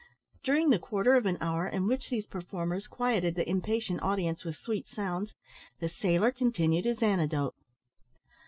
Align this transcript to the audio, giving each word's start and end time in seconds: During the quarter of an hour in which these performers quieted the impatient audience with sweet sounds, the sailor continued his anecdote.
During 0.43 0.71
the 0.71 0.79
quarter 0.79 1.13
of 1.13 1.27
an 1.27 1.37
hour 1.41 1.67
in 1.67 1.85
which 1.85 2.09
these 2.09 2.25
performers 2.25 2.87
quieted 2.87 3.35
the 3.35 3.47
impatient 3.47 4.01
audience 4.01 4.43
with 4.43 4.55
sweet 4.57 4.87
sounds, 4.87 5.35
the 5.79 5.89
sailor 5.89 6.31
continued 6.31 6.85
his 6.85 7.03
anecdote. 7.03 7.53